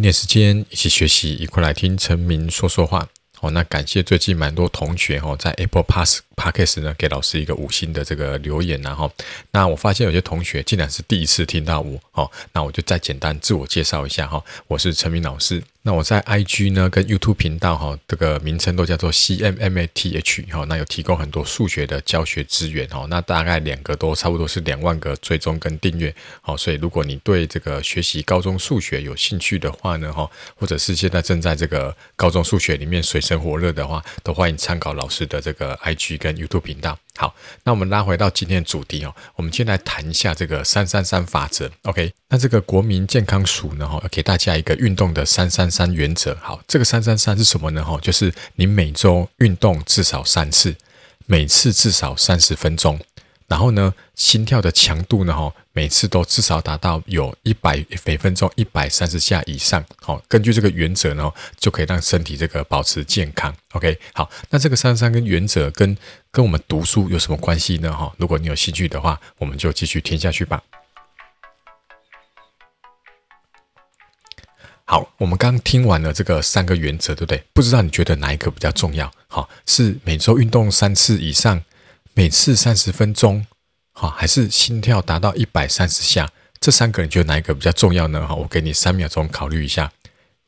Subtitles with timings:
[0.00, 3.06] 一点时间一起学习，一块来听陈明说说话。
[3.40, 9.12] 哦，那感谢最近蛮多同学哦，在 Apple Pass Podcast 呢给老师一个五星的这个留言，然后
[9.50, 15.62] 那我发现有些同学竟然是第一次听到我哦，那我就再简单自我介绍一下哈，我是陈明老师。
[15.82, 36.98] 那我在 IG 呢跟 YouTube 频道哈，这个名称都叫做 CMMATH 哈，那有提供很多数学的教学资源哈，那大概两个都差不多是两万个追踪跟订阅，好，所以如果你对这个学习高中数学有兴趣的话呢哈，或者是现在正在这个高中数学里面水深火热的话，都欢迎参考老师的这个 IG 跟 YouTube 频道。
[37.16, 41.70] 好，那我们拉回到今天的主题哦，我们先来谈一下这个三三三法则。
[41.82, 46.36] OK，那这个国民健康署呢，哈，给大家一个运动的三三三原则。
[46.40, 47.84] 好，这个三三三是什么呢？
[47.84, 50.74] 哈，就是你每周运动至少三次，
[51.26, 52.98] 每次至少三十分钟。
[53.50, 59.84] 然后呢，心跳的强度呢，哈，每次都至少达到有一百每分钟一百三十下以上。
[60.00, 63.52] 好，根据这个原则呢，就可以让身体这个保持健康。
[63.72, 65.98] OK，好，那这个三三跟原则跟
[66.30, 67.92] 跟我们读书有什么关系呢？
[67.92, 70.62] 哈，如果你有兴趣的话，我们就继续听下去吧。
[74.84, 77.42] 好，我们刚听完了这个三个原则，对不对？
[77.52, 79.12] 不知道你觉得哪一个比较重要？
[79.26, 81.60] 好，是每周运动三次以上？
[82.14, 83.46] 每次三十分钟，
[83.92, 86.30] 好，还是心跳达到一百三十下？
[86.60, 88.26] 这三个你觉得哪一个比较重要呢？
[88.26, 89.92] 好，我给你三秒钟考虑一下，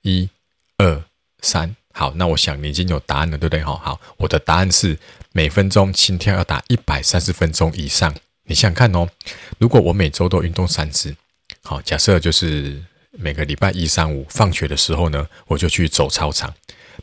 [0.03, 0.29] 一、
[0.77, 1.03] 二、
[1.41, 1.75] 三。
[1.95, 3.63] 好，那我想你已经有答案了，对不对？
[3.63, 4.99] 好，好，我的答案是
[5.33, 8.15] 每分钟心跳要达一百三十分钟以上。
[8.45, 9.09] 你想想看哦，
[9.59, 11.15] 如果我每周都运动三次，
[11.63, 16.53] 好，假设就是每个礼拜一、三、五放学的时候呢，我就去走操场。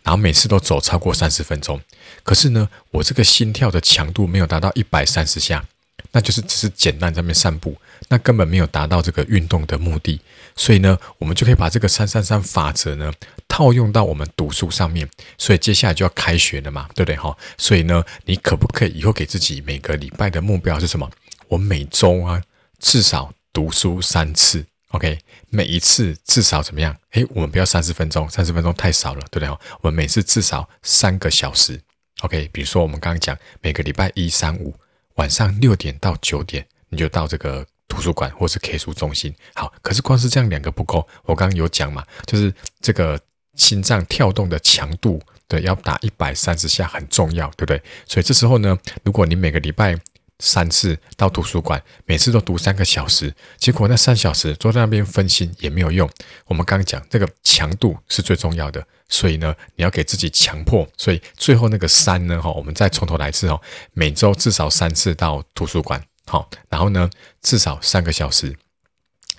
[0.04, 1.80] 然后每次都走超过三十分钟，
[2.24, 5.64] 可是呢，我这个心跳的强度没有达到一百三十下，
[6.12, 7.76] 那就是只是简单在那边散步，
[8.08, 10.20] 那根本没有达到这个运动的目的。
[10.56, 13.14] 所以呢，我们就可以把这个三三三法则呢
[13.48, 15.08] 套用到我们读书上面。
[15.38, 17.36] 所以接下来就要开学了嘛，对不对哈？
[17.58, 21.10] 所以呢，你可不可以以后给自己每个礼拜的目标是什么？
[21.48, 22.42] 我每周啊
[22.80, 24.66] 至少读书三次。
[24.90, 25.20] OK，
[25.50, 26.96] 每一次至少怎么样？
[27.12, 29.50] 诶，我们不要三十分钟，三十分钟太少了，对不对？
[29.82, 31.80] 我们每次至少三个小时。
[32.22, 34.74] OK，比如说我们刚刚讲，每个礼拜一、三、五
[35.16, 39.34] 晚上六点到九点，你就到这个图书馆或是 K 书中心。
[39.54, 42.52] 好，可是光是这样两个不够，我刚刚有讲嘛，就是
[42.82, 43.20] 这个
[43.56, 47.82] 心脏跳动的强度，对，要打一百三十下很重要，对不对？
[48.08, 49.96] 所以这时候呢，如果你每个礼拜
[50.40, 56.10] 三次到图书馆，每次都读三个小时，结果那三小时坐在那边分心也没有用。
[56.46, 60.88] 我们刚讲这个强度是最重要的，所以呢，你要给自己强迫。
[60.98, 63.62] 所以最后那个三呢，哈，我们再从头来一次哦。
[63.94, 67.10] 每周至少三次到图书馆，好，然后呢，
[67.42, 68.56] 至少三个小时。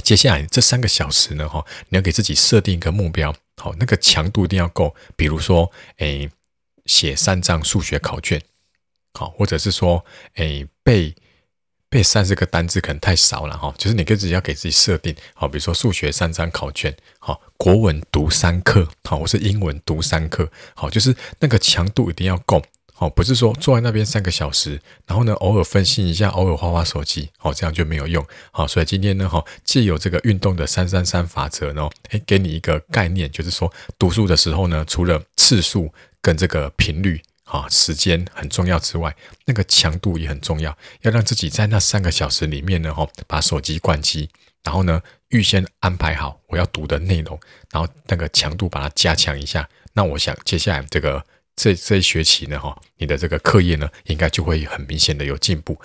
[0.05, 4.94] 接下来这三个小时呢，哈，你要给自己设定一个目标，好，那个强度一定要够。
[5.17, 6.31] 比如说，诶，
[6.84, 8.43] 写三张数学考卷。
[9.15, 10.04] 好，或者是说，
[10.34, 11.15] 诶，背
[11.88, 13.75] 背三十个单字可能太少了哈。
[13.76, 22.62] 就是你自己要给自己设定，好，比如说数学三张考卷，好，国文读三课，好，或是英文读三课，好，就是那个强度一定要够，
[22.94, 37.20] 好，不是说坐在那边三个小时，然后呢，偶尔分心一下，偶尔滑滑手机，好，这样就没有用，好，所以今天呢，哈，借由这个运动的三三三法则呢，诶，给你一个概念，就是说读书的时候呢，除了次数跟这个频率。
[37.50, 40.77] 啊，时间很重要之外，那个强度也很重要。
[41.03, 44.31] 要让自己在那三个小时里面呢，哈，把手机关机，
[44.62, 47.38] 然后呢，预先安排好我要读的内容，
[47.72, 49.69] 然后那个强度把它加强一下。
[49.93, 55.77] 那我想接下来这个这这一学期呢，哈，你的这个课业呢，应该就会很明显的有进步。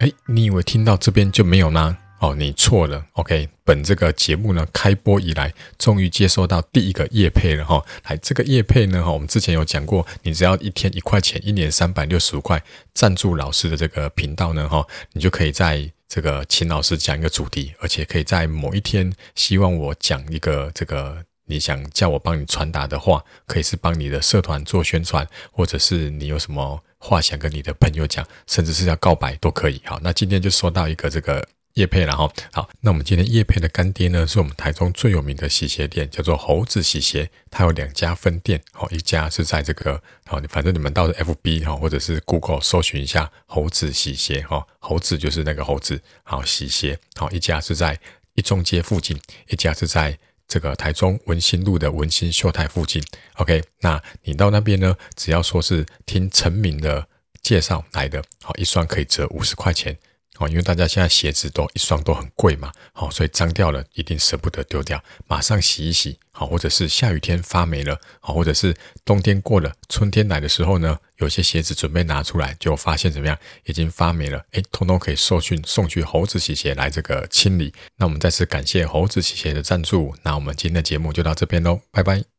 [0.00, 1.96] 哎，你以为听到这边就没有吗？
[2.20, 3.48] 哦，你错了，OK。
[3.64, 7.80] 本这个节目呢，开播以来，终于接收到第一个叶配了哈。
[8.08, 12.60] 来，这个叶配呢，哈，我们之前有讲过，你只要一天一块钱，一年三百六十五块，
[12.92, 29.80] 赞助老师的这个频道呢，哈，你就可以在这个请老师讲一个主题，而且可以在某一天，希望我讲一个这个你想叫我帮你传达的话，可以是帮你的社团做宣传，或者是你有什么话想跟你的朋友讲，甚至是要告白都可以。
[29.84, 31.46] 好，那今天就收到一个这个。
[31.78, 47.96] 叶配了哈，好，那我们今天叶配的干爹呢，是我们台中最有名的洗鞋店，叫做猴子洗鞋，它有两家分店，好，一家是在这个，好，反正你们到 FB 哈，或者是 Google 搜寻一下猴子洗鞋哈，猴子就是那个猴子，好，洗鞋，好，一家是在
[48.34, 49.16] 一中街附近，
[49.46, 53.00] 一家是在这个台中文心路的文心秀泰附近
[53.34, 57.06] ，OK，那你到那边呢，只要说是听陈明的
[57.40, 59.96] 介绍来的，好，一双可以折五十块钱。
[60.38, 68.74] 哦，因为大家现在鞋子都一双都很贵嘛，好，所以脏掉了一定舍不得丢掉，马上洗一洗，好，或者是下雨天发霉了，好，或者是
[69.04, 77.74] 冬天过了，春天来的时候呢，有些鞋子准备拿出来，就发现怎么样，已经发霉了，诶，通通可以受训送去猴子洗鞋来这个清理。
[77.96, 82.37] 那我们再次感谢猴子洗鞋的赞助，那我们今天的节目就到这边喽，拜拜。